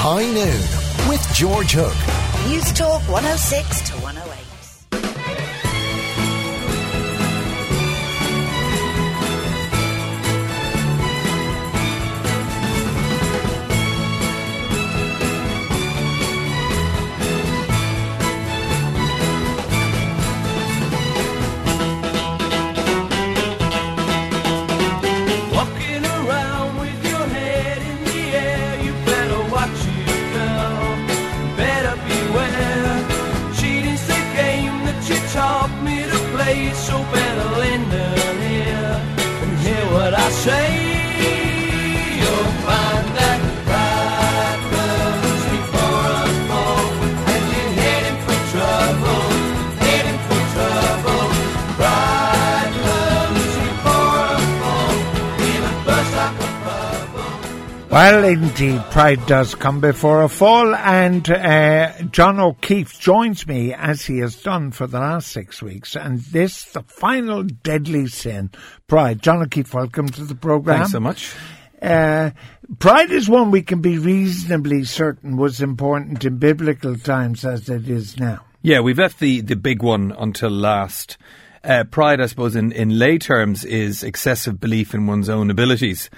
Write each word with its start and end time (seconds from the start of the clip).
High 0.00 0.26
Noon 0.26 1.10
with 1.10 1.26
George 1.34 1.72
Hook. 1.72 1.96
News 2.48 2.72
Talk 2.72 3.02
106 3.08 3.90
to 3.90 3.94
108. 3.94 4.27
Well, 57.98 58.24
indeed, 58.24 58.80
pride 58.92 59.26
does 59.26 59.56
come 59.56 59.80
before 59.80 60.22
a 60.22 60.28
fall, 60.28 60.72
and 60.72 61.28
uh, 61.28 62.00
John 62.12 62.38
O'Keefe 62.38 62.96
joins 63.00 63.44
me 63.44 63.74
as 63.74 64.06
he 64.06 64.18
has 64.18 64.36
done 64.36 64.70
for 64.70 64.86
the 64.86 65.00
last 65.00 65.32
six 65.32 65.60
weeks, 65.60 65.96
and 65.96 66.20
this, 66.20 66.62
the 66.62 66.84
final 66.84 67.42
deadly 67.42 68.06
sin, 68.06 68.52
pride. 68.86 69.20
John 69.20 69.42
O'Keefe, 69.42 69.74
welcome 69.74 70.08
to 70.10 70.22
the 70.22 70.36
program. 70.36 70.76
Thanks 70.78 70.92
so 70.92 71.00
much. 71.00 71.34
Uh, 71.82 72.30
pride 72.78 73.10
is 73.10 73.28
one 73.28 73.50
we 73.50 73.62
can 73.62 73.80
be 73.80 73.98
reasonably 73.98 74.84
certain 74.84 75.36
was 75.36 75.60
important 75.60 76.24
in 76.24 76.38
biblical 76.38 76.96
times 76.96 77.44
as 77.44 77.68
it 77.68 77.88
is 77.88 78.16
now. 78.16 78.44
Yeah, 78.62 78.78
we've 78.78 79.00
left 79.00 79.18
the, 79.18 79.40
the 79.40 79.56
big 79.56 79.82
one 79.82 80.14
until 80.16 80.50
last. 80.50 81.18
Uh, 81.64 81.82
pride, 81.82 82.20
I 82.20 82.26
suppose, 82.26 82.54
in, 82.54 82.70
in 82.70 82.98
lay 82.98 83.18
terms, 83.18 83.64
is 83.64 84.04
excessive 84.04 84.60
belief 84.60 84.94
in 84.94 85.08
one's 85.08 85.28
own 85.28 85.50
abilities, 85.50 86.08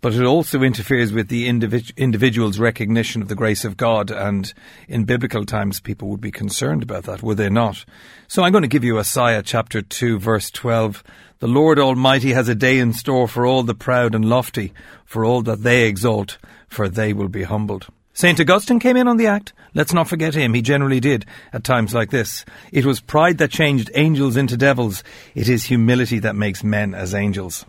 but 0.00 0.14
it 0.14 0.24
also 0.24 0.62
interferes 0.62 1.12
with 1.12 1.28
the 1.28 1.48
individ- 1.48 1.96
individual's 1.96 2.58
recognition 2.58 3.20
of 3.20 3.28
the 3.28 3.34
grace 3.34 3.64
of 3.64 3.76
God. 3.76 4.10
And 4.10 4.52
in 4.88 5.04
biblical 5.04 5.44
times, 5.44 5.80
people 5.80 6.08
would 6.08 6.20
be 6.20 6.30
concerned 6.30 6.82
about 6.82 7.04
that, 7.04 7.22
would 7.22 7.36
they 7.36 7.50
not? 7.50 7.84
So 8.28 8.42
I'm 8.42 8.52
going 8.52 8.62
to 8.62 8.68
give 8.68 8.84
you 8.84 8.98
Isaiah 8.98 9.42
chapter 9.42 9.82
2, 9.82 10.18
verse 10.18 10.50
12. 10.50 11.02
The 11.40 11.48
Lord 11.48 11.78
Almighty 11.78 12.32
has 12.32 12.48
a 12.48 12.54
day 12.54 12.78
in 12.78 12.92
store 12.92 13.28
for 13.28 13.46
all 13.46 13.62
the 13.62 13.74
proud 13.74 14.14
and 14.14 14.24
lofty, 14.24 14.72
for 15.04 15.24
all 15.24 15.42
that 15.42 15.62
they 15.62 15.86
exalt, 15.86 16.38
for 16.68 16.88
they 16.88 17.12
will 17.12 17.28
be 17.28 17.44
humbled. 17.44 17.88
St. 18.12 18.40
Augustine 18.40 18.80
came 18.80 18.96
in 18.96 19.06
on 19.06 19.16
the 19.16 19.28
act. 19.28 19.52
Let's 19.74 19.92
not 19.92 20.08
forget 20.08 20.34
him. 20.34 20.52
He 20.52 20.62
generally 20.62 20.98
did 20.98 21.24
at 21.52 21.62
times 21.62 21.94
like 21.94 22.10
this. 22.10 22.44
It 22.72 22.84
was 22.84 23.00
pride 23.00 23.38
that 23.38 23.52
changed 23.52 23.92
angels 23.94 24.36
into 24.36 24.56
devils. 24.56 25.04
It 25.36 25.48
is 25.48 25.62
humility 25.62 26.18
that 26.18 26.34
makes 26.34 26.64
men 26.64 26.94
as 26.94 27.14
angels. 27.14 27.64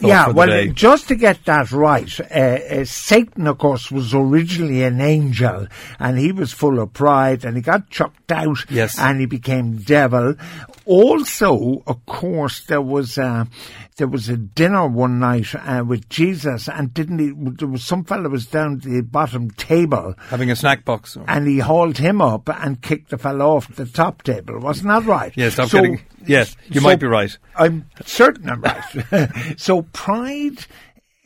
Yeah, 0.00 0.28
well, 0.28 0.46
day. 0.46 0.68
just 0.68 1.08
to 1.08 1.16
get 1.16 1.44
that 1.46 1.72
right, 1.72 2.20
uh, 2.20 2.24
uh, 2.34 2.84
Satan, 2.84 3.46
of 3.48 3.58
course, 3.58 3.90
was 3.90 4.14
originally 4.14 4.84
an 4.84 5.00
angel, 5.00 5.66
and 5.98 6.18
he 6.18 6.30
was 6.30 6.52
full 6.52 6.78
of 6.78 6.92
pride, 6.92 7.44
and 7.44 7.56
he 7.56 7.62
got 7.62 7.90
chucked 7.90 8.30
out, 8.30 8.64
Yes. 8.70 8.98
and 8.98 9.18
he 9.18 9.26
became 9.26 9.78
devil. 9.78 10.36
Also, 10.88 11.82
of 11.86 12.04
course, 12.06 12.60
there 12.64 12.80
was 12.80 13.18
uh, 13.18 13.44
there 13.98 14.06
was 14.08 14.30
a 14.30 14.38
dinner 14.38 14.86
one 14.88 15.18
night 15.18 15.54
uh, 15.54 15.84
with 15.86 16.08
Jesus, 16.08 16.66
and 16.66 16.94
didn't 16.94 17.18
he? 17.18 17.30
There 17.36 17.68
was 17.68 17.84
some 17.84 18.04
fellow 18.04 18.30
was 18.30 18.46
down 18.46 18.76
at 18.76 18.82
the 18.84 19.02
bottom 19.02 19.50
table, 19.50 20.14
Having 20.30 20.50
a 20.50 20.56
snack 20.56 20.86
box. 20.86 21.14
or- 21.14 21.26
and 21.28 21.46
he 21.46 21.58
hauled 21.58 21.98
him 21.98 22.22
up 22.22 22.48
and 22.48 22.80
kicked 22.80 23.10
the 23.10 23.18
fellow 23.18 23.56
off 23.56 23.74
the 23.76 23.84
top 23.84 24.22
table. 24.22 24.58
Wasn't 24.60 24.88
that 24.88 25.04
right? 25.04 25.30
Yes, 25.36 25.52
stop 25.52 25.68
So- 25.68 25.82
getting- 25.82 26.00
yes, 26.26 26.56
you 26.70 26.80
so 26.80 26.86
might 26.86 27.00
be 27.00 27.06
right. 27.06 27.36
I'm 27.54 27.84
certain 28.06 28.48
I'm 28.48 28.62
right. 28.62 29.54
so 29.58 29.82
pride 29.82 30.64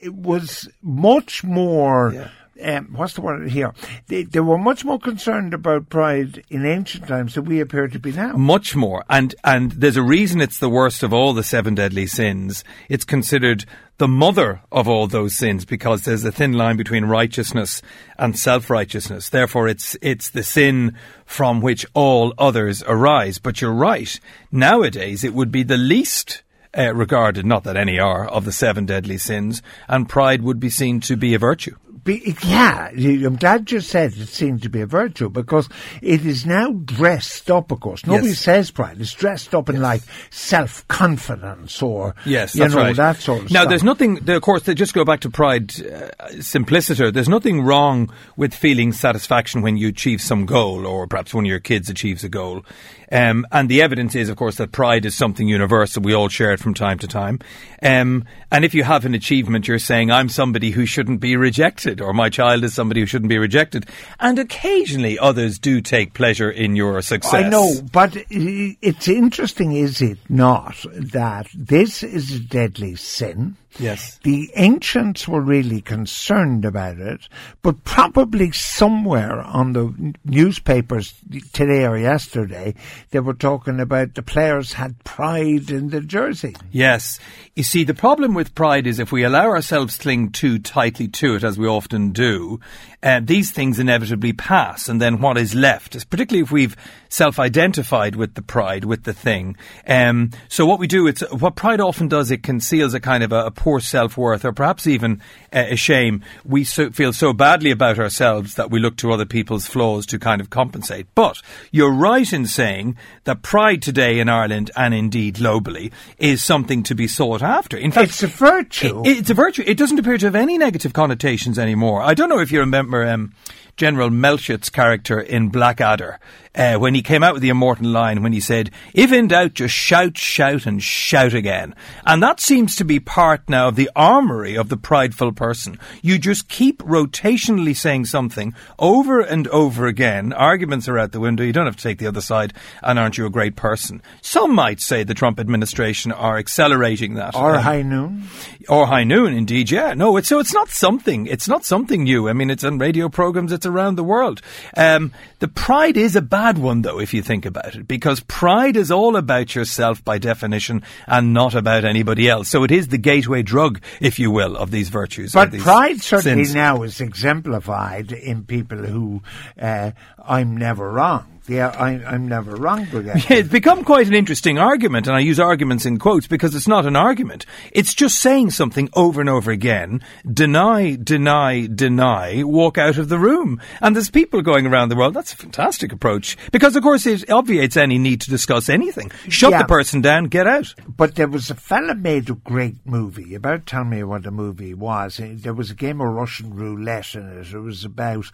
it 0.01 0.13
was 0.13 0.69
much 0.83 1.45
more. 1.45 2.31
Um, 2.63 2.93
what's 2.95 3.15
the 3.15 3.23
word 3.23 3.51
here? 3.51 3.73
They, 4.09 4.25
they 4.25 4.41
were 4.41 4.59
much 4.59 4.85
more 4.85 4.99
concerned 4.99 5.55
about 5.55 5.89
pride 5.89 6.45
in 6.51 6.67
ancient 6.67 7.09
times 7.09 7.35
than 7.35 7.45
we 7.45 7.61
appear 7.61 7.89
to 7.89 7.99
be 7.99 8.13
now. 8.13 8.37
Much 8.37 8.77
more. 8.77 9.05
And, 9.09 9.35
and 9.43 9.73
there's 9.73 9.97
a 9.97 10.03
reason 10.03 10.41
it's 10.41 10.59
the 10.59 10.69
worst 10.69 11.03
of 11.03 11.13
all 11.13 11.33
the 11.33 11.43
seven 11.43 11.75
deadly 11.75 12.07
sins. 12.07 12.63
It's 12.89 13.05
considered 13.05 13.65
the 13.99 14.09
mother 14.09 14.61
of 14.71 14.89
all 14.89 15.07
those 15.07 15.35
sins 15.35 15.65
because 15.65 16.03
there's 16.03 16.25
a 16.25 16.33
thin 16.33 16.53
line 16.53 16.77
between 16.77 17.05
righteousness 17.05 17.83
and 18.19 18.39
self-righteousness. 18.39 19.29
Therefore, 19.29 19.69
it's, 19.69 19.97
it's 20.03 20.31
the 20.31 20.43
sin 20.43 20.97
from 21.25 21.61
which 21.61 21.87
all 21.95 22.35
others 22.37 22.83
arise. 22.87 23.39
But 23.39 23.61
you're 23.61 23.73
right. 23.73 24.19
Nowadays, 24.51 25.25
it 25.25 25.35
would 25.35 25.51
be 25.51 25.63
the 25.63 25.77
least 25.77 26.43
uh, 26.77 26.95
regarded, 26.95 27.45
not 27.45 27.65
that 27.65 27.77
any 27.77 27.99
are, 27.99 28.27
of 28.27 28.45
the 28.45 28.53
seven 28.53 28.87
deadly 28.87 29.19
sins, 29.19 29.63
and 29.89 30.09
pride 30.09 30.43
would 30.43 30.59
be 30.59 30.71
seen 30.71 31.01
to 31.01 31.17
be 31.17 31.35
a 31.35 31.39
virtue. 31.39 31.77
Be, 32.05 32.35
yeah, 32.45 32.89
I'm 32.89 33.37
glad 33.37 33.71
you 33.71 33.79
said 33.81 34.13
it 34.15 34.27
seemed 34.29 34.63
to 34.63 34.69
be 34.69 34.81
a 34.81 34.87
virtue 34.87 35.29
because 35.29 35.69
it 36.01 36.27
is 36.27 36.45
now 36.45 36.73
dressed 36.73 37.49
up, 37.49 37.71
of 37.71 37.79
course. 37.79 38.05
Nobody 38.07 38.29
Yes. 38.31 38.41
says 38.41 38.71
pride. 38.73 38.97
It's 39.01 39.13
dressed 39.15 39.55
up 39.55 39.69
in 39.69 39.81
like 39.81 40.03
self-confidence 40.31 41.83
or, 41.83 42.15
Yes, 42.25 42.55
you 42.55 42.69
know, 42.69 42.77
right. 42.77 42.97
that 42.97 43.17
sort 43.19 43.43
of 43.43 43.49
stuff. 43.49 43.53
now, 43.55 43.61
stuff. 43.61 43.69
there's 43.71 43.85
nothing. 43.85 44.29
Of 44.31 44.43
course, 44.43 44.63
to 44.65 44.75
just 44.75 44.95
go 44.95 45.05
back 45.05 45.21
to 45.21 45.31
pride, 45.31 45.73
uh, 45.87 46.11
simpliciter. 46.41 47.11
There's 47.11 47.29
nothing 47.29 47.63
wrong 47.63 48.11
with 48.37 48.55
feeling 48.55 48.93
satisfaction 48.93 49.63
when 49.63 49.77
you 49.77 49.89
achieve 49.89 50.21
some 50.21 50.47
goal, 50.47 50.87
or 50.87 51.07
perhaps 51.07 51.33
one 51.35 51.45
of 51.45 51.49
your 51.51 51.61
kids 51.61 51.89
achieves 51.91 52.25
a 52.25 52.29
goal. 52.29 52.65
Um, 53.13 53.47
and 53.53 53.69
the 53.69 53.83
evidence 53.83 54.15
is, 54.15 54.31
of 54.31 54.37
course, 54.37 54.57
that 54.57 54.73
pride 54.73 55.05
is 55.05 55.15
something 55.15 55.47
universal. 55.47 56.03
We 56.03 56.15
all 56.15 56.29
share 56.29 56.53
it 56.53 56.61
from 56.61 56.73
time 56.73 56.99
to 57.01 57.07
time. 57.07 57.41
Um, 57.83 58.25
and 58.51 58.65
if 58.65 58.75
you 58.75 58.85
have 58.85 59.05
an 59.05 59.15
achievement, 59.15 59.69
you're 59.69 59.79
saying, 59.79 60.11
"I'm 60.11 60.31
somebody 60.31 60.71
who 60.71 60.87
shouldn't 60.87 61.21
be 61.21 61.37
rejected," 61.37 62.01
or 62.01 62.15
"My 62.15 62.31
child 62.31 62.65
is 62.65 62.73
somebody 62.73 63.01
who 63.01 63.07
shouldn't 63.07 63.29
be 63.29 63.39
rejected." 63.39 63.87
And 64.19 64.39
occasionally, 64.39 65.19
others 65.19 65.59
do 65.59 65.83
take 65.83 66.15
pleasure 66.15 66.51
in 66.51 66.75
your 66.75 67.03
success. 67.03 67.45
I 67.45 67.49
know, 67.49 67.83
but 67.93 68.17
it's 68.31 69.09
interesting, 69.09 69.73
is 69.73 70.01
it 70.01 70.19
not, 70.31 70.85
that 70.95 71.49
this 71.55 72.03
is 72.03 72.33
a 72.33 72.41
deadly 72.41 72.95
sin. 72.97 73.57
Yes. 73.79 74.19
The 74.23 74.51
ancients 74.57 75.27
were 75.27 75.41
really 75.41 75.81
concerned 75.81 76.65
about 76.65 76.99
it, 76.99 77.29
but 77.63 77.85
probably 77.85 78.53
somewhere 78.53 79.41
on 79.41 79.73
the 79.73 80.15
newspapers 80.25 81.15
today 81.53 81.87
or 81.87 81.99
yesterday, 81.99 82.75
they 83.11 83.21
were 83.21 83.35
talking 83.35 83.81
about 83.81 84.15
the 84.15 84.23
players 84.23 84.75
had 84.75 85.03
pride 85.05 85.71
in 85.71 85.89
the 85.91 86.01
jersey. 86.01 86.55
Yes. 86.71 87.19
You 87.55 87.63
see, 87.63 87.85
the 87.85 87.95
problem 87.95 88.35
with 88.35 88.55
pride 88.55 88.87
is 88.87 88.99
if 88.99 89.13
we 89.13 89.25
allow 89.25 89.47
ourselves 89.47 89.97
to 89.97 90.03
cling 90.03 90.31
too 90.31 90.59
tightly 90.59 91.09
to 91.09 91.37
it, 91.37 91.45
as 91.45 91.59
we 91.59 91.67
often 91.67 92.11
do, 92.11 92.61
uh, 93.03 93.21
these 93.23 93.51
things 93.51 93.79
inevitably 93.79 94.33
pass. 94.33 94.89
And 94.89 95.01
then 95.01 95.21
what 95.21 95.39
is 95.39 95.55
left, 95.55 95.95
is 95.95 96.05
particularly 96.05 96.43
if 96.43 96.53
we've 96.53 96.77
self-identified 97.09 98.17
with 98.17 98.35
the 98.35 98.43
pride, 98.43 98.85
with 98.85 99.05
the 99.05 99.13
thing. 99.13 99.57
Um, 99.87 100.31
so 100.49 100.67
what 100.67 100.79
we 100.79 100.87
do, 100.87 101.07
it's 101.07 101.23
what 101.33 101.57
pride 101.57 101.81
often 101.81 102.09
does, 102.09 102.31
it 102.31 102.43
conceals 102.43 102.95
a 102.95 103.01
kind 103.01 103.23
of 103.23 103.33
a, 103.33 103.47
a 103.47 103.51
poor 103.63 103.79
self-worth 103.79 104.45
or 104.45 104.53
perhaps 104.53 104.89
even 104.89 105.21
uh, 105.53 105.67
a 105.71 105.77
shame. 105.77 106.21
We 106.45 106.65
so, 106.65 106.91
feel 106.91 107.13
so 107.13 107.33
badly 107.33 107.71
about 107.71 107.97
ourselves 108.01 108.57
that 108.57 108.73
we 108.73 108.81
look 108.81 108.97
to 108.97 109.13
other 109.13 109.25
people's 109.25 109.67
flaws 109.69 110.05
to 110.07 110.19
kind 110.19 110.41
of 110.41 110.51
compensate. 110.51 111.07
But 111.15 111.41
you're 111.71 111.93
right 111.93 112.33
in 112.33 112.47
saying 112.47 112.97
that 113.23 113.43
pride 113.43 113.81
today 113.81 114.19
in 114.19 114.29
Ireland 114.29 114.73
and 114.77 114.93
indeed 114.93 115.37
globally 115.37 115.93
is 116.19 116.43
something 116.43 116.83
to 116.83 116.97
be 116.97 117.07
sought 117.07 117.41
after. 117.41 117.77
In 117.77 117.93
fact, 117.93 118.09
It's 118.11 118.23
a 118.25 118.27
virtue. 118.27 119.03
it- 119.07 119.19
it's 119.19 119.31
a 119.31 119.35
virtue. 119.35 119.63
It 119.65 119.77
doesn't 119.79 119.99
appear 120.01 120.19
to 120.19 120.27
have 120.27 120.35
any 120.35 120.59
negative 120.59 120.93
connotations 120.93 121.57
anymore. 121.57 122.03
I 122.03 122.15
don't 122.15 122.29
know 122.29 122.41
if 122.41 122.51
you 122.51 122.59
remember 122.59 123.07
um, 123.07 123.33
General 123.77 124.11
Melchett's 124.11 124.69
character 124.71 125.19
in 125.21 125.49
Blackadder 125.49 126.19
uh, 126.55 126.75
when 126.77 126.95
he 126.95 127.03
came 127.03 127.23
out 127.23 127.33
with 127.33 127.43
the 127.43 127.49
immortal 127.49 127.87
line 127.89 128.23
when 128.23 128.33
he 128.33 128.41
said, 128.41 128.71
"If 128.93 129.11
in 129.13 129.29
doubt, 129.29 129.55
just 129.55 129.75
shout, 129.75 130.19
shout, 130.19 130.67
and 130.67 130.83
shout 130.83 131.33
again." 131.35 131.75
And 132.07 132.23
that 132.23 132.39
seems 132.41 132.77
to 132.77 132.85
be 132.85 133.01
part 133.01 133.49
now 133.49 133.69
of 133.69 133.77
the 133.77 133.91
armory 133.97 134.57
of 134.57 134.69
the 134.69 134.77
prideful 134.77 135.33
person. 135.33 135.79
You 136.03 136.19
just 136.19 136.49
keep 136.49 136.83
rotationally 136.83 137.75
saying 137.77 138.05
something 138.07 138.55
over 138.79 139.21
and 139.21 139.49
over 139.49 139.87
again. 139.87 140.33
Arguments 140.33 140.89
are 140.89 140.99
out 140.99 141.13
the 141.13 141.21
window. 141.21 141.43
You 141.45 141.53
don't 141.53 141.67
have 141.67 141.77
to 141.77 141.83
take 141.83 141.99
the 141.99 142.07
other 142.07 142.21
side. 142.21 142.53
And 142.83 142.99
aren't 142.99 143.17
you 143.19 143.27
a 143.27 143.31
great 143.31 143.57
person? 143.57 144.03
Some 144.21 144.55
might 144.55 144.81
say 144.81 145.03
the 145.05 145.15
Trump 145.15 145.41
administration 145.41 146.13
are 146.13 146.37
accelerating 146.39 147.15
that. 147.15 147.35
or 147.35 147.57
Um, 147.57 147.63
high 147.63 147.83
noon. 147.83 148.25
or 148.69 148.87
high 148.87 149.05
noon, 149.05 149.33
indeed. 149.35 149.71
Yeah, 149.71 149.95
no. 149.95 150.17
It's 150.19 150.29
so 150.29 150.39
it's 150.39 150.53
not 150.55 150.69
something. 150.69 151.27
It's 151.27 151.49
not 151.49 151.65
something 151.65 152.05
new. 152.05 152.29
I 152.29 152.33
mean, 152.35 152.51
it's 152.51 152.65
on 152.65 152.79
radio 152.79 153.09
programs. 153.09 153.53
That's 153.63 153.67
around 153.67 153.97
the 153.97 154.05
world. 154.05 154.43
Um, 154.77 155.13
the 155.39 155.49
pride 155.49 155.97
is 155.97 156.17
a 156.17 156.23
bad 156.23 156.59
one, 156.59 156.83
though, 156.83 156.99
if 156.99 157.15
you 157.15 157.23
think 157.23 157.47
about 157.47 157.75
it, 157.75 157.87
because 157.87 158.21
pride 158.21 158.77
is 158.77 158.91
all 158.91 159.17
about 159.17 159.55
yourself 159.55 160.05
by 160.05 160.19
definition 160.19 160.83
and 161.07 161.33
not 161.33 161.55
about 161.55 161.85
anybody 161.85 162.29
else. 162.29 162.49
So 162.49 162.65
it 162.65 162.71
is 162.71 162.89
the 162.89 162.99
gateway 162.99 163.43
drug, 163.43 163.81
if 164.01 164.19
you 164.19 164.31
will, 164.31 164.57
of 164.57 164.71
these 164.71 164.89
virtues. 164.89 165.33
But 165.33 165.53
these 165.53 165.63
pride 165.63 166.03
certainly 166.03 166.45
sins. 166.45 166.55
now 166.55 166.83
is 166.83 167.01
exemplified 167.01 168.13
in 168.13 168.45
people 168.45 168.79
who 168.79 169.23
uh, 169.61 169.93
I'm 170.19 170.57
never 170.57 170.91
wrong. 170.91 171.33
Yeah, 171.49 171.75
I, 171.77 171.91
I'm 172.05 172.29
never 172.29 172.55
wrong. 172.55 172.85
Brigade. 172.85 173.25
Yeah, 173.29 173.37
it's 173.39 173.49
become 173.49 173.83
quite 173.85 174.07
an 174.07 174.15
interesting 174.15 174.59
argument, 174.59 175.09
and 175.09 175.17
I 175.17 175.21
use 175.21 175.41
arguments 175.41 175.85
in 175.85 175.99
quotes 175.99 176.29
because 176.29 176.55
it's 176.55 176.69
not 176.69 176.87
an 176.87 176.95
argument. 176.95 177.47
It's 177.73 177.95
just 177.95 178.21
saying 178.21 178.51
something 178.51 178.89
over 178.95 179.21
and 179.21 179.29
over 179.29 179.51
again, 179.51 180.03
deny, 180.31 180.95
deny, 180.95 181.67
deny, 181.67 182.45
walk 182.45 182.79
out 182.79 182.97
of 182.97 183.09
the 183.09 183.19
room. 183.19 183.52
And 183.81 183.95
there's 183.97 184.11
people 184.11 184.43
going 184.43 184.67
around 184.67 184.89
the 184.89 184.97
world, 184.97 185.15
that's 185.15 185.33
a 185.33 185.37
fantastic 185.37 185.93
approach, 185.93 186.37
because 186.53 186.77
of 186.77 186.83
course 186.83 187.07
it 187.07 187.29
obviates 187.31 187.77
any 187.77 187.99
need 187.99 188.21
to 188.23 188.31
discuss 188.31 188.69
anything. 188.69 189.11
Shut 189.29 189.51
Yeah. 189.53 189.59
the 189.63 189.69
person 189.69 190.01
down, 190.01 190.25
get 190.25 190.47
out. 190.47 190.75
But 190.89 191.15
there 191.17 191.29
was 191.29 191.51
a 191.51 191.55
fella 191.55 191.95
made 191.95 192.29
a 192.31 192.35
great 192.35 192.77
movie. 192.85 193.35
About 193.35 193.67
tell 193.67 193.85
me 193.85 194.03
what 194.05 194.23
the 194.23 194.31
movie 194.31 194.75
was. 194.75 195.19
Uh, 195.21 195.31
There 195.35 195.55
was 195.55 195.71
a 195.71 195.75
game 195.75 196.01
of 196.01 196.09
Russian 196.13 196.55
roulette 196.55 197.15
in 197.15 197.27
it. 197.39 197.53
It 197.53 197.59
was 197.59 197.85
about 197.85 198.27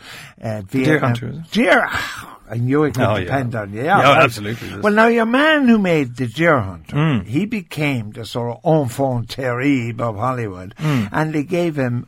uh, 0.43 0.63
Vietnam. 0.63 1.01
Hunter. 1.01 1.45
Deer. 1.51 1.89
I 2.51 2.57
knew 2.57 2.85
it 2.85 2.95
could 2.95 3.05
Oh, 3.05 3.17
yeah. 3.17 3.25
depend 3.25 3.55
on 3.55 3.73
you. 3.75 3.83
Yeah, 3.85 3.99
well- 3.99 4.23
absolutely. 4.25 4.79
Well, 4.81 4.93
now 4.95 5.09
your 5.09 5.27
man 5.27 5.69
who 5.69 5.79
made 5.79 6.17
the 6.17 6.27
Deer 6.27 6.59
Hunter, 6.61 6.97
Mm. 6.97 7.27
he 7.27 7.45
became 7.45 8.13
the 8.13 8.25
sort 8.25 8.57
of 8.57 8.61
enfant 8.65 9.29
terrible 9.29 10.03
of 10.09 10.17
Hollywood, 10.17 10.75
Mm. 10.79 11.09
and 11.13 11.33
they 11.35 11.43
gave 11.43 11.77
him 11.77 12.07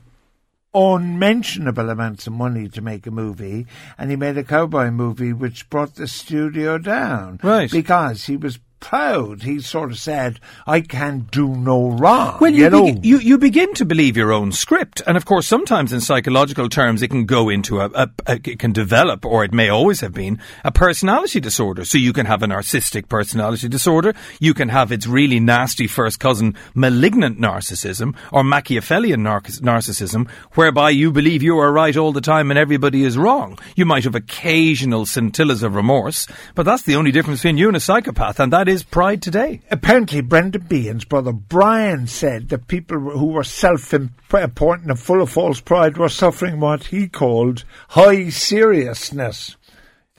unmentionable 0.75 1.90
amounts 1.90 2.26
of 2.26 2.32
money 2.32 2.69
to 2.69 2.81
make 2.81 3.06
a 3.06 3.11
movie, 3.11 3.67
and 3.99 4.11
he 4.11 4.17
made 4.17 4.38
a 4.38 4.44
cowboy 4.44 4.90
movie 4.90 5.32
which 5.32 5.69
brought 5.70 5.96
the 5.96 6.06
studio 6.06 6.78
down. 6.78 7.40
Right. 7.43 7.70
Because 7.70 8.26
he 8.26 8.37
was 8.37 8.58
proud. 8.81 9.43
He 9.43 9.61
sort 9.61 9.93
of 9.93 9.99
said, 9.99 10.41
I 10.67 10.81
can 10.81 11.29
do 11.31 11.49
no 11.49 11.91
wrong. 11.91 12.38
Well, 12.41 12.53
you, 12.53 12.65
you 12.65 12.71
know. 12.71 12.85
begi- 12.87 13.05
you, 13.05 13.19
you 13.19 13.38
begin 13.38 13.73
to 13.75 13.85
believe 13.85 14.17
your 14.17 14.32
own 14.32 14.53
script. 14.53 15.03
And 15.06 15.17
of 15.17 15.25
course, 15.25 15.47
sometimes 15.47 15.93
in 15.93 16.00
psychological 16.00 16.69
terms, 16.69 17.03
it 17.03 17.09
can 17.09 17.27
go 17.27 17.49
into 17.49 17.81
a, 17.81 17.91
a, 17.94 18.11
a 18.27 18.41
it 18.44 18.59
can 18.59 18.73
develop, 18.73 19.25
or 19.25 19.44
it 19.44 19.53
may 19.53 19.69
always 19.69 20.00
have 20.00 20.15
been, 20.15 20.41
a 20.65 20.73
personality 20.73 21.41
disorder. 21.41 21.85
So 21.85 21.99
you 21.99 22.12
can 22.12 22.27
have 22.27 22.43
a 22.43 22.47
narcissistic 22.47 23.09
personality 23.09 23.69
disorder. 23.69 24.15
You 24.41 24.55
can 24.55 24.71
have 24.71 24.91
its 24.91 25.06
really 25.06 25.41
nasty 25.41 25.87
first 25.87 26.19
cousin, 26.19 26.56
malignant 26.75 27.38
narcissism, 27.38 28.17
or 28.32 28.43
Machiavellian 28.43 29.23
narc- 29.23 29.61
narcissism, 29.61 30.29
whereby 30.55 30.91
you 30.91 31.12
believe 31.12 31.43
you 31.43 31.59
are 31.59 31.73
right 31.73 31.97
all 31.97 32.12
the 32.12 32.21
time 32.21 32.50
and 32.50 32.59
everybody 32.59 33.05
is 33.05 33.19
wrong. 33.19 33.59
You 33.77 33.85
might 33.85 34.05
have 34.05 34.15
occasional 34.15 35.06
scintillas 35.06 35.62
of 35.62 35.75
remorse, 35.75 36.27
but 36.55 36.65
that's 36.65 36.85
the 36.85 36.97
only 36.97 37.12
difference 37.12 37.41
between 37.41 37.59
you 37.59 37.69
and 37.69 37.77
a 37.77 37.81
psychopath, 37.81 38.41
and 38.41 38.53
that 38.53 38.69
is 38.70 38.84
pride 38.84 39.20
today. 39.20 39.61
Apparently, 39.69 40.20
Brendan 40.20 40.62
Behan's 40.62 41.05
brother 41.05 41.32
Brian 41.32 42.06
said 42.06 42.50
that 42.50 42.69
people 42.69 42.99
who 42.99 43.26
were 43.26 43.43
self-important 43.43 44.88
and 44.88 44.99
full 44.99 45.20
of 45.20 45.31
false 45.31 45.61
pride 45.61 45.99
were 45.99 46.08
suffering 46.08 46.61
what 46.61 46.84
he 46.84 47.08
called 47.08 47.64
high 47.88 48.28
seriousness. 48.28 49.56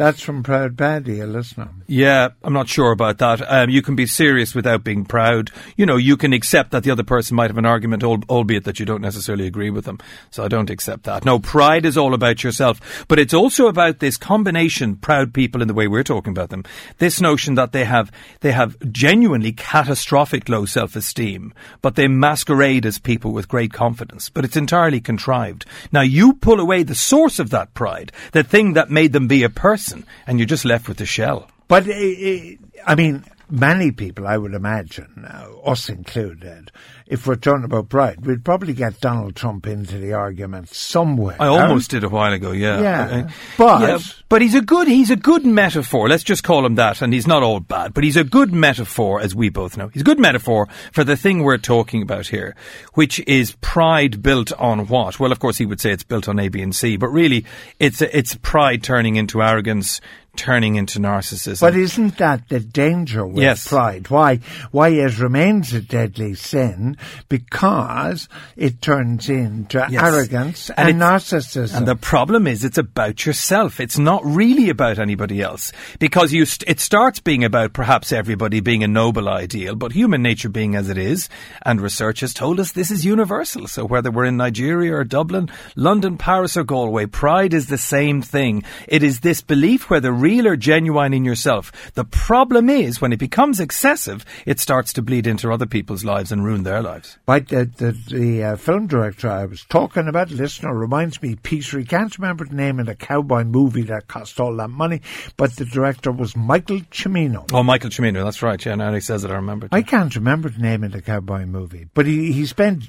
That's 0.01 0.23
from 0.23 0.41
Proud 0.41 0.79
Paddy, 0.79 1.19
a 1.19 1.27
listener. 1.27 1.69
Yeah, 1.85 2.29
I'm 2.41 2.53
not 2.53 2.67
sure 2.67 2.91
about 2.91 3.19
that. 3.19 3.39
Um, 3.47 3.69
you 3.69 3.83
can 3.83 3.95
be 3.95 4.07
serious 4.07 4.55
without 4.55 4.83
being 4.83 5.05
proud. 5.05 5.51
You 5.77 5.85
know, 5.85 5.97
you 5.97 6.17
can 6.17 6.33
accept 6.33 6.71
that 6.71 6.81
the 6.81 6.89
other 6.89 7.03
person 7.03 7.35
might 7.35 7.51
have 7.51 7.57
an 7.59 7.67
argument, 7.67 8.03
albeit 8.03 8.63
that 8.63 8.79
you 8.79 8.85
don't 8.87 9.03
necessarily 9.03 9.45
agree 9.45 9.69
with 9.69 9.85
them. 9.85 9.99
So 10.31 10.43
I 10.43 10.47
don't 10.47 10.71
accept 10.71 11.03
that. 11.03 11.23
No, 11.23 11.37
pride 11.37 11.85
is 11.85 11.99
all 11.99 12.15
about 12.15 12.43
yourself, 12.43 13.05
but 13.07 13.19
it's 13.19 13.35
also 13.35 13.67
about 13.67 13.99
this 13.99 14.17
combination, 14.17 14.95
proud 14.95 15.35
people 15.35 15.61
in 15.61 15.67
the 15.67 15.73
way 15.75 15.87
we're 15.87 16.01
talking 16.01 16.31
about 16.31 16.49
them. 16.49 16.63
This 16.97 17.21
notion 17.21 17.53
that 17.53 17.71
they 17.71 17.85
have, 17.85 18.11
they 18.39 18.53
have 18.53 18.77
genuinely 18.91 19.51
catastrophic 19.51 20.49
low 20.49 20.65
self-esteem, 20.65 21.53
but 21.83 21.93
they 21.93 22.07
masquerade 22.07 22.87
as 22.87 22.97
people 22.97 23.33
with 23.33 23.47
great 23.47 23.71
confidence, 23.71 24.29
but 24.29 24.45
it's 24.45 24.57
entirely 24.57 24.99
contrived. 24.99 25.67
Now 25.91 26.01
you 26.01 26.33
pull 26.33 26.59
away 26.59 26.81
the 26.81 26.95
source 26.95 27.37
of 27.37 27.51
that 27.51 27.75
pride, 27.75 28.11
the 28.31 28.41
thing 28.43 28.73
that 28.73 28.89
made 28.89 29.13
them 29.13 29.27
be 29.27 29.43
a 29.43 29.49
person, 29.49 29.90
and 30.27 30.39
you're 30.39 30.45
just 30.45 30.65
left 30.65 30.87
with 30.87 30.97
the 30.97 31.05
shell. 31.05 31.49
But, 31.67 31.87
uh, 31.87 31.91
uh, 31.91 32.55
I 32.85 32.95
mean, 32.95 33.23
many 33.51 33.91
people, 33.91 34.25
I 34.27 34.37
would 34.37 34.53
imagine, 34.53 35.25
uh, 35.27 35.47
us 35.69 35.89
included, 35.89 36.71
if 37.07 37.27
we're 37.27 37.35
talking 37.35 37.65
about 37.65 37.89
pride, 37.89 38.25
we'd 38.25 38.45
probably 38.45 38.73
get 38.73 38.99
Donald 39.01 39.35
Trump 39.35 39.67
into 39.67 39.97
the 39.97 40.13
argument 40.13 40.69
somewhere. 40.69 41.35
I 41.39 41.47
almost 41.47 41.91
did 41.91 42.03
a 42.03 42.09
while 42.09 42.31
ago, 42.33 42.51
yeah. 42.51 42.81
Yeah, 42.81 43.29
but- 43.57 43.81
yeah, 43.81 43.97
but 44.29 44.41
he's 44.41 44.55
a 44.55 44.61
good 44.61 44.87
he's 44.87 45.09
a 45.11 45.15
good 45.17 45.45
metaphor. 45.45 46.07
Let's 46.07 46.23
just 46.23 46.43
call 46.43 46.65
him 46.65 46.75
that, 46.75 47.01
and 47.01 47.13
he's 47.13 47.27
not 47.27 47.43
all 47.43 47.59
bad, 47.59 47.93
but 47.93 48.03
he's 48.05 48.15
a 48.17 48.23
good 48.23 48.53
metaphor, 48.53 49.19
as 49.19 49.35
we 49.35 49.49
both 49.49 49.75
know. 49.77 49.89
He's 49.89 50.01
a 50.01 50.05
good 50.05 50.19
metaphor 50.19 50.69
for 50.93 51.03
the 51.03 51.17
thing 51.17 51.43
we're 51.43 51.57
talking 51.57 52.01
about 52.01 52.27
here, 52.27 52.55
which 52.93 53.19
is 53.27 53.51
pride 53.59 54.21
built 54.21 54.53
on 54.53 54.87
what? 54.87 55.19
Well, 55.19 55.33
of 55.33 55.39
course, 55.39 55.57
he 55.57 55.65
would 55.65 55.81
say 55.81 55.91
it's 55.91 56.03
built 56.03 56.29
on 56.29 56.39
A, 56.39 56.47
B, 56.47 56.61
and 56.61 56.73
C, 56.75 56.95
but 56.95 57.09
really, 57.09 57.45
it's 57.79 58.01
it's 58.01 58.35
pride 58.35 58.83
turning 58.83 59.17
into 59.17 59.41
arrogance, 59.43 59.99
turning 60.37 60.75
into 60.75 60.99
narcissism. 60.99 61.59
But 61.59 61.75
isn't 61.75 62.17
that 62.17 62.47
the 62.49 62.59
danger 62.59 63.25
with 63.25 63.43
Yes. 63.43 63.67
pride? 63.67 64.09
Why? 64.09 64.39
Why 64.71 64.89
it 64.89 65.19
remains 65.19 65.73
a 65.73 65.81
deadly 65.81 66.35
sin? 66.35 66.97
Because 67.29 68.27
it 68.55 68.81
turns 68.81 69.29
into 69.29 69.85
Yes. 69.89 70.01
arrogance 70.03 70.69
And 70.77 70.89
and, 70.89 71.01
narcissism. 71.01 71.75
And 71.75 71.87
the 71.87 71.95
problem 71.95 72.47
is, 72.47 72.63
it's 72.63 72.77
about 72.77 73.25
yourself. 73.25 73.79
It's 73.79 73.97
not 73.97 74.25
really 74.25 74.69
about 74.69 74.99
anybody 74.99 75.41
else 75.41 75.71
because 75.99 76.31
you. 76.33 76.45
St- 76.45 76.69
it 76.69 76.79
starts 76.79 77.19
being 77.19 77.43
about 77.43 77.73
perhaps 77.73 78.11
everybody 78.11 78.59
being 78.61 78.83
a 78.83 78.87
noble 78.87 79.27
ideal, 79.29 79.75
but 79.75 79.91
human 79.91 80.21
nature 80.21 80.49
being 80.49 80.75
as 80.75 80.89
it 80.89 80.97
is, 80.97 81.29
and 81.65 81.81
research 81.81 82.21
has 82.21 82.33
told 82.33 82.59
us 82.59 82.71
this 82.71 82.91
is 82.91 83.05
universal. 83.05 83.67
So 83.67 83.85
whether 83.85 84.09
we're 84.11 84.25
in 84.25 84.37
Nigeria 84.37 84.95
or 84.95 85.03
Dublin, 85.03 85.49
London, 85.75 86.17
Paris 86.17 86.55
or 86.55 86.63
Galway, 86.63 87.05
pride 87.05 87.53
is 87.53 87.67
the 87.67 87.77
same 87.77 88.21
thing. 88.21 88.63
It 88.87 89.03
is 89.03 89.19
this 89.19 89.41
belief, 89.41 89.89
whether 89.89 90.13
real 90.21 90.47
or 90.47 90.55
genuine 90.55 91.13
in 91.13 91.25
yourself. 91.25 91.71
The 91.93 92.05
problem 92.05 92.69
is 92.69 93.01
when 93.01 93.11
it 93.11 93.19
becomes 93.19 93.59
excessive, 93.59 94.23
it 94.45 94.59
starts 94.59 94.93
to 94.93 95.01
bleed 95.01 95.27
into 95.27 95.51
other 95.51 95.65
people's 95.65 96.05
lives 96.05 96.31
and 96.31 96.45
ruin 96.45 96.63
their 96.63 96.81
lives. 96.81 97.17
But 97.25 97.47
the, 97.49 97.65
the, 97.65 97.91
the 97.91 98.43
uh, 98.43 98.55
film 98.55 98.87
director 98.87 99.29
I 99.29 99.45
was 99.45 99.65
talking 99.65 100.07
about, 100.07 100.31
listener, 100.31 100.73
reminds 100.73 101.21
me, 101.21 101.35
Peter, 101.35 101.79
he 101.79 101.85
can't 101.85 102.17
remember 102.17 102.45
the 102.45 102.55
name 102.55 102.79
of 102.79 102.85
the 102.85 102.95
cowboy 102.95 103.43
movie 103.43 103.83
that 103.83 104.07
cost 104.07 104.39
all 104.39 104.55
that 104.57 104.69
money, 104.69 105.01
but 105.37 105.55
the 105.55 105.65
director 105.65 106.11
was 106.11 106.35
Michael 106.35 106.81
Cimino. 106.91 107.49
Oh, 107.51 107.63
Michael 107.63 107.89
Cimino, 107.89 108.23
that's 108.23 108.43
right. 108.43 108.63
Yeah, 108.63 108.75
now 108.75 108.93
he 108.93 108.99
says 108.99 109.23
it, 109.23 109.31
I 109.31 109.35
remember. 109.35 109.67
I 109.71 109.81
can't 109.81 110.15
remember 110.15 110.49
the 110.49 110.61
name 110.61 110.83
of 110.83 110.91
the 110.91 111.01
cowboy 111.01 111.45
movie, 111.45 111.87
but 111.93 112.05
he, 112.05 112.31
he 112.31 112.45
spent 112.45 112.83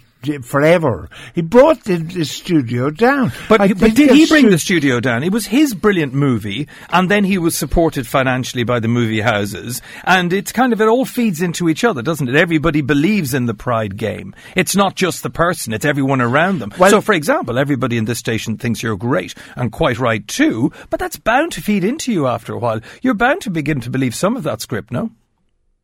forever. 0.44 1.08
He 1.34 1.42
brought 1.42 1.84
the, 1.84 1.96
the 1.96 2.24
studio 2.24 2.90
down. 2.90 3.32
But, 3.48 3.60
I 3.60 3.68
but 3.68 3.94
did 3.94 4.10
he 4.10 4.26
bring 4.26 4.44
stu- 4.44 4.50
the 4.50 4.58
studio 4.58 5.00
down? 5.00 5.22
It 5.22 5.32
was 5.32 5.46
his 5.46 5.74
brilliant 5.74 6.14
movie, 6.14 6.68
and 6.90 7.10
then 7.10 7.24
he 7.24 7.38
was 7.38 7.56
supported 7.56 8.06
financially 8.06 8.64
by 8.64 8.80
the 8.80 8.88
movie 8.88 9.20
houses, 9.20 9.82
and 10.04 10.32
it's 10.32 10.52
kind 10.52 10.72
of, 10.72 10.80
it 10.80 10.88
all 10.88 11.04
feeds 11.04 11.42
into 11.42 11.68
each 11.68 11.84
other, 11.84 12.02
doesn't 12.02 12.28
it? 12.28 12.36
Everybody 12.36 12.80
believes 12.80 13.34
in 13.34 13.46
the 13.46 13.54
pride 13.54 13.96
game. 13.96 14.34
It's 14.56 14.76
not 14.76 14.94
just 14.94 15.22
the 15.22 15.30
person, 15.30 15.72
it's 15.72 15.84
everyone 15.84 16.20
around 16.20 16.58
them. 16.60 16.72
Well- 16.78 16.90
so, 16.90 17.00
for 17.00 17.14
example, 17.14 17.58
everybody 17.58 17.96
in 17.96 18.04
this 18.04 18.18
station 18.18 18.58
thinks 18.58 18.82
you're 18.82 18.96
great, 18.96 19.34
and 19.56 19.72
quite 19.72 19.98
right 19.98 20.26
too, 20.26 20.72
but 20.90 21.00
that's 21.00 21.16
bound 21.16 21.52
to 21.52 21.60
feed 21.60 21.84
into 21.84 22.12
you 22.12 22.26
after 22.26 22.52
a 22.52 22.58
while. 22.58 22.80
You're 23.02 23.14
bound 23.14 23.42
to 23.42 23.50
begin 23.50 23.80
to 23.80 23.90
believe 23.90 24.14
some 24.14 24.36
of 24.36 24.42
that 24.44 24.60
script, 24.60 24.90
no? 24.92 25.10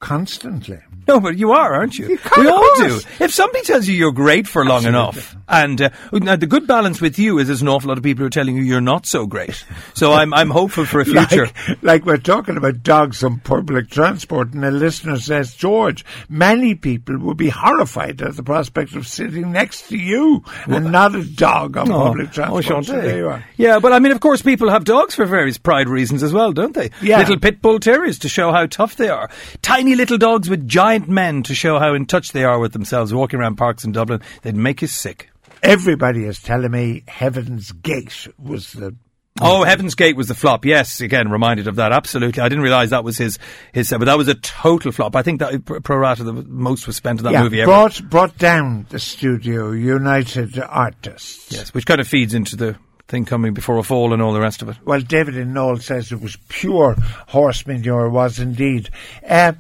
Constantly. 0.01 0.79
No, 1.07 1.21
but 1.21 1.39
you 1.39 1.53
are, 1.53 1.73
aren't 1.73 1.99
you? 1.99 2.19
we 2.37 2.49
all 2.49 2.77
do. 2.77 3.01
If 3.19 3.33
somebody 3.33 3.65
tells 3.65 3.89
you 3.89 3.95
you're 3.95 4.13
great 4.13 4.47
for 4.47 4.65
long 4.67 4.85
enough, 4.85 5.35
and 5.49 5.81
uh, 5.81 5.89
now 6.13 6.37
the 6.37 6.47
good 6.47 6.67
balance 6.67 7.01
with 7.01 7.19
you 7.19 7.39
is 7.39 7.47
there's 7.47 7.63
an 7.63 7.69
awful 7.69 7.89
lot 7.89 7.97
of 7.97 8.05
people 8.05 8.21
who 8.23 8.27
are 8.27 8.31
telling 8.31 8.57
you 8.57 8.63
you're 8.63 8.83
not 8.83 9.07
so 9.07 9.25
great. 9.27 9.65
So 9.95 10.13
I'm 10.19 10.35
I'm 10.35 10.51
hopeful 10.51 10.85
for 10.85 11.01
a 11.01 11.07
future. 11.07 11.47
Like, 11.67 11.83
like 11.83 12.05
we're 12.05 12.19
talking 12.19 12.59
about 12.59 12.83
dogs 12.83 13.25
on 13.25 13.41
public 13.41 13.89
transport, 13.89 14.53
and 14.53 14.65
a 14.67 14.71
listener 14.71 15.19
says, 15.19 15.55
George, 15.55 16.05
many 16.29 16.75
people 16.75 17.17
would 17.21 17.39
be 17.39 17.49
horrified 17.49 18.21
at 18.21 18.37
the 18.37 18.43
prospect 18.43 18.95
of 18.95 19.07
sitting 19.09 19.51
next 19.51 19.89
to 19.89 19.97
you 19.97 20.45
and 20.67 20.93
not 20.93 21.15
a 21.15 21.25
dog 21.25 21.79
on 21.79 21.87
public 21.87 22.33
transport. 22.33 22.67
Oh, 22.67 22.83
So 22.83 23.01
there 23.01 23.17
you 23.17 23.29
are. 23.31 23.45
Yeah, 23.57 23.79
but 23.79 23.95
I 23.95 23.99
mean, 23.99 24.13
of 24.13 24.21
course, 24.21 24.43
people 24.43 24.69
have 24.69 24.85
dogs 24.85 25.15
for 25.15 25.25
various 25.25 25.57
pride 25.57 25.89
reasons 25.89 26.23
as 26.23 26.35
well, 26.35 26.53
don't 26.53 26.75
they? 26.75 26.91
Yeah. 27.01 27.19
Little 27.21 27.39
pit 27.39 27.63
bull 27.63 27.81
terriers 27.81 28.19
to 28.21 28.29
show 28.29 28.53
how 28.53 28.67
tough 28.67 28.97
they 28.97 29.09
are. 29.09 29.31
Tiny 29.63 29.88
little 29.95 30.19
dogs 30.19 30.49
with 30.49 30.69
giant 30.69 31.09
men 31.09 31.43
to 31.45 31.55
show 31.55 31.79
how 31.79 31.95
in 31.95 32.07
touch 32.07 32.33
they 32.33 32.45
are 32.45 32.59
with 32.59 32.73
themselves. 32.73 33.15
Walking 33.15 33.41
around 33.41 33.57
parks 33.57 33.85
in 33.85 33.93
Dublin, 33.93 34.21
they'd 34.43 34.55
make 34.57 34.83
you 34.83 34.89
sick. 34.89 35.31
Everybody 35.63 36.25
is 36.25 36.41
telling 36.41 36.71
me 36.71 37.05
Heaven's 37.09 37.73
Gate 37.73 38.29
was 38.39 38.73
the 38.73 38.95
Oh, 39.41 39.65
Heaven's 39.65 39.95
Gate 39.95 40.17
was 40.17 40.29
the 40.29 40.35
flop. 40.35 40.65
Yes, 40.65 41.01
again, 41.01 41.31
reminded 41.31 41.69
of 41.69 41.77
that. 41.77 41.93
Absolutely. 41.93 42.43
I 42.43 42.49
didn't 42.49 42.65
realise 42.65 42.91
that 42.91 43.05
was 43.05 43.19
his, 43.19 43.39
his, 43.73 43.91
but 43.91 44.05
that 44.05 44.19
was 44.19 44.29
a 44.29 44.35
total 44.35 44.91
flop. 44.93 45.15
I 45.15 45.23
think 45.23 45.41
that 45.41 45.65
pro 45.65 45.97
rata 45.97 46.25
the 46.25 46.33
most 46.33 46.87
was 46.87 46.97
spent 46.97 47.21
on 47.21 47.25
that 47.25 47.33
yeah, 47.33 47.43
movie 47.43 47.61
ever. 47.61 47.71
brought 47.71 48.03
brought 48.09 48.37
down 48.39 48.87
the 48.89 48.99
studio 48.99 49.71
United 49.71 50.59
Artists. 50.59 51.53
Yes, 51.53 51.73
which 51.73 51.87
kind 51.87 52.01
of 52.01 52.09
feeds 52.09 52.35
into 52.35 52.57
the 52.57 52.77
thing 53.09 53.25
coming 53.25 53.55
before 53.55 53.79
a 53.79 53.83
fall 53.83 54.13
and 54.13 54.21
all 54.23 54.35
the 54.35 54.41
rest 54.41 54.63
of 54.63 54.69
it. 54.69 54.77
Well, 54.85 55.01
David 55.01 55.37
in 55.37 55.55
Knoll 55.55 55.79
says 55.79 56.13
it 56.13 56.21
was 56.21 56.37
pure 56.49 56.95
horse 57.29 57.67
manure, 57.67 58.09
was 58.11 58.39
indeed. 58.39 58.91
Uh, 59.27 59.53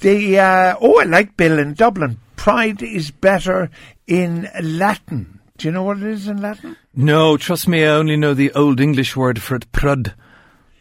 the 0.00 0.38
uh, 0.40 0.76
oh, 0.80 1.00
I 1.00 1.04
like 1.04 1.36
Bill 1.36 1.58
in 1.58 1.74
Dublin. 1.74 2.18
Pride 2.36 2.82
is 2.82 3.10
better 3.10 3.70
in 4.06 4.48
Latin. 4.60 5.40
Do 5.56 5.68
you 5.68 5.72
know 5.72 5.84
what 5.84 5.98
it 5.98 6.04
is 6.04 6.28
in 6.28 6.40
Latin? 6.40 6.76
No, 6.94 7.36
trust 7.36 7.66
me, 7.66 7.84
I 7.84 7.88
only 7.88 8.16
know 8.16 8.34
the 8.34 8.52
old 8.52 8.80
English 8.80 9.16
word 9.16 9.40
for 9.40 9.56
it, 9.56 9.70
prud. 9.72 10.14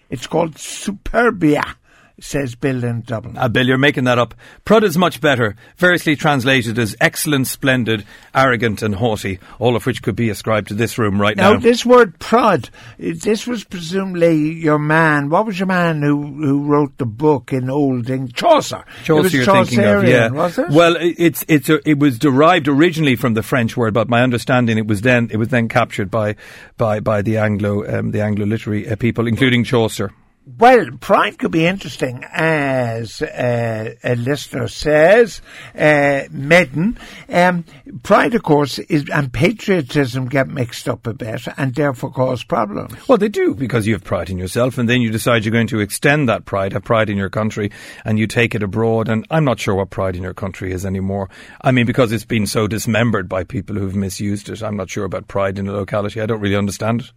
It's 0.10 0.28
called 0.28 0.56
superbia, 0.56 1.76
says 2.20 2.56
Bill 2.56 2.84
in 2.84 3.02
Dublin. 3.02 3.36
Ah, 3.38 3.48
Bill, 3.48 3.68
you're 3.68 3.78
making 3.78 4.06
that 4.06 4.18
up. 4.18 4.34
Prud 4.66 4.84
is 4.84 4.98
much 4.98 5.22
better, 5.22 5.56
variously 5.78 6.16
translated 6.16 6.80
as 6.80 6.96
excellent, 7.00 7.48
splendid, 7.48 8.06
arrogant, 8.34 8.82
and 8.82 8.96
haughty, 8.96 9.40
all 9.60 9.76
of 9.76 9.86
which 9.86 10.02
could 10.02 10.16
be 10.16 10.30
ascribed 10.30 10.70
to 10.70 10.74
this 10.74 10.98
room 10.98 11.22
right 11.22 11.38
Now, 11.38 11.54
now. 11.54 11.60
this 11.60 11.86
word 11.86 12.18
prod, 12.20 12.70
eh, 13.00 13.14
this 13.16 13.46
was 13.46 13.64
presumably 13.64 14.36
your 14.54 14.80
man. 14.80 15.30
What 15.30 15.46
was 15.46 15.60
your 15.60 15.68
man 15.68 16.02
who, 16.02 16.24
who 16.24 16.64
wrote 16.64 16.98
the 16.98 17.06
book 17.06 17.54
in 17.54 17.70
Old 17.70 18.10
English? 18.10 18.34
Chaucer. 18.34 18.84
Chaucer 19.04 19.38
you're 19.38 19.46
thinking 19.46 19.84
of, 19.84 20.04
yeah. 20.08 20.30
Was 20.30 20.58
it? 20.58 20.70
Well, 20.70 20.96
it's 21.00 21.46
it's 21.48 21.70
a, 21.70 21.88
it 21.88 22.00
was 22.00 22.18
derived 22.18 22.68
originally 22.68 23.16
from 23.16 23.34
the 23.36 23.44
French 23.44 23.78
word, 23.78 23.94
but 23.94 24.10
my 24.10 24.22
understanding 24.22 24.78
it 24.78 24.88
was 24.88 25.02
then 25.02 25.30
it 25.32 25.38
was 25.38 25.50
then 25.50 25.68
captured 25.68 26.10
by 26.10 26.36
by 26.78 27.00
by 27.00 27.22
the 27.22 27.38
Anglo 27.38 28.00
um, 28.00 28.12
the 28.12 28.22
Anglo 28.22 28.46
literary 28.46 28.90
uh, 28.90 28.96
people, 28.96 29.28
including 29.28 29.64
Chaucer. 29.64 30.12
Well, 30.48 30.92
pride 31.02 31.40
could 31.40 31.52
be 31.52 31.68
interesting, 31.68 32.24
as 32.32 33.22
uh, 33.22 33.96
a 34.02 34.16
listener 34.16 34.70
says, 34.70 35.42
uh, 35.76 36.24
Medden. 36.32 36.98
Um, 37.28 37.66
pride, 38.02 38.34
of 38.34 38.44
course, 38.44 38.80
is 38.80 39.10
and 39.10 39.34
patriotism 39.34 40.30
get 40.30 40.48
mixed 40.48 40.88
up 40.88 41.06
a 41.06 41.14
bit, 41.14 41.42
and 41.58 41.76
therefore 41.76 42.12
cause 42.12 42.46
problems. 42.46 42.94
Well, 43.10 43.18
they 43.18 43.28
do 43.28 43.56
because 43.56 43.88
you 43.88 43.94
have 43.94 44.06
pride 44.06 44.30
in 44.30 44.38
yourself, 44.38 44.78
and 44.78 44.88
then 44.88 45.02
you 45.02 45.12
decide 45.12 45.44
you're 45.44 45.52
going 45.52 45.68
to 45.68 45.82
extend 45.82 46.30
that 46.30 46.46
pride, 46.46 46.72
have 46.72 46.86
pride 46.86 47.10
in 47.10 47.18
your 47.18 47.30
country, 47.30 47.70
and 48.06 48.18
you 48.18 48.26
take 48.26 48.56
it 48.56 48.64
abroad. 48.64 49.10
And 49.10 49.28
I'm 49.30 49.44
not 49.44 49.60
sure 49.60 49.76
what 49.76 49.90
pride 49.90 50.16
in 50.16 50.24
your 50.24 50.34
country 50.34 50.72
is 50.72 50.86
anymore. 50.86 51.30
I 51.60 51.74
mean, 51.74 51.86
because 51.86 52.14
it's 52.14 52.24
been 52.24 52.48
so 52.48 52.68
dismembered 52.68 53.28
by 53.28 53.44
people 53.44 53.76
who've 53.76 53.96
misused 53.96 54.48
it. 54.48 54.64
I'm 54.64 54.78
not 54.78 54.90
sure 54.90 55.04
about 55.04 55.28
pride 55.28 55.60
in 55.60 55.68
a 55.68 55.74
locality. 55.74 56.22
I 56.22 56.26
don't 56.26 56.40
really 56.40 56.56
understand 56.56 57.02
it. 57.02 57.12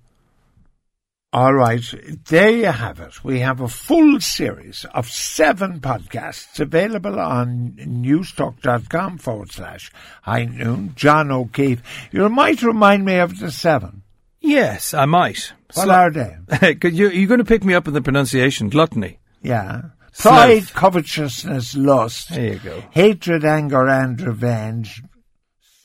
All 1.32 1.54
right, 1.54 1.80
there 2.28 2.50
you 2.50 2.64
have 2.66 2.98
it. 2.98 3.22
We 3.22 3.38
have 3.38 3.60
a 3.60 3.68
full 3.68 4.20
series 4.20 4.84
of 4.92 5.08
seven 5.08 5.78
podcasts 5.78 6.58
available 6.58 7.20
on 7.20 7.74
newstalk.com 7.78 9.18
forward 9.18 9.52
slash 9.52 9.92
high 10.22 10.46
noon. 10.46 10.92
John 10.96 11.30
O'Keefe. 11.30 11.82
You 12.10 12.28
might 12.28 12.62
remind 12.62 13.04
me 13.04 13.18
of 13.18 13.38
the 13.38 13.52
seven. 13.52 14.02
Yes, 14.40 14.92
I 14.92 15.04
might. 15.04 15.52
What 15.74 15.86
Sli- 15.86 15.94
are 15.94 16.10
they? 16.10 16.74
Could 16.80 16.94
you, 16.94 17.10
you're 17.10 17.28
going 17.28 17.38
to 17.38 17.44
pick 17.44 17.62
me 17.62 17.74
up 17.74 17.86
in 17.86 17.94
the 17.94 18.02
pronunciation, 18.02 18.68
gluttony. 18.68 19.20
Yeah. 19.40 19.82
Pride, 20.18 20.64
Sloth. 20.64 20.74
covetousness, 20.74 21.76
lust. 21.76 22.30
There 22.30 22.54
you 22.54 22.58
go. 22.58 22.82
Hatred, 22.90 23.44
anger, 23.44 23.86
and 23.86 24.20
revenge. 24.20 25.00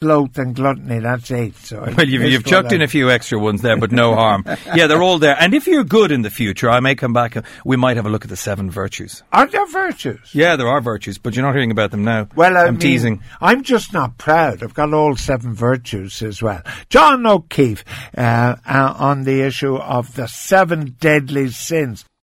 Sloth 0.02 0.38
and 0.38 0.54
gluttony, 0.54 1.00
that's 1.00 1.32
eight. 1.32 1.56
So 1.56 1.80
Well, 1.96 2.06
you've, 2.08 2.24
you've 2.24 2.44
chucked 2.46 2.74
in 2.74 2.82
a 2.82 2.88
few 2.88 3.10
extra 3.10 3.40
ones 3.40 3.62
there, 3.62 3.78
but 3.78 3.94
no 3.94 4.14
harm. 4.14 4.44
Yeah, 4.75 4.88
they're 4.88 5.02
all 5.02 5.20
there. 5.20 5.38
And 5.40 5.54
if 5.54 5.68
you're 5.68 5.86
good 5.86 6.12
in 6.12 6.22
the 6.22 6.30
future, 6.30 6.70
I 6.70 6.82
may 6.82 6.96
come 6.96 7.14
back. 7.14 7.36
and 7.38 7.46
We 7.64 7.78
might 7.78 7.96
have 7.96 8.06
a 8.06 8.10
look 8.10 8.25
at 8.25 8.30
the 8.30 8.36
seven 8.36 8.70
virtues. 8.70 9.24
Are 9.32 9.48
there 9.48 9.66
virtues? 9.68 10.32
Yeah, 10.36 10.58
there 10.58 10.68
are 10.68 10.82
virtues, 10.82 11.18
but 11.18 11.34
you're 11.36 11.46
not 11.46 11.54
hearing 11.54 11.72
about 11.72 11.92
them 11.92 12.04
now. 12.04 12.28
Well, 12.36 12.58
I 12.58 12.66
I'm 12.66 12.74
mean, 12.74 12.80
teasing. 12.82 13.24
I'm 13.40 13.64
just 13.64 13.94
not 13.94 14.18
proud. 14.18 14.64
I've 14.64 14.74
got 14.74 14.94
all 14.94 15.16
seven 15.16 15.54
virtues 15.54 16.22
as 16.22 16.42
well. 16.42 16.62
John 16.90 17.25
O'Keefe 17.25 17.86
uh, 18.18 18.56
uh, 18.68 18.94
on 18.98 19.24
the 19.24 19.42
issue 19.44 19.75
of 19.78 20.14
the 20.16 20.28
seven 20.28 20.98
deadly 21.00 21.50
sins. 21.52 22.06